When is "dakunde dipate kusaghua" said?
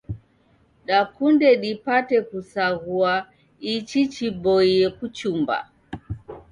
0.87-3.13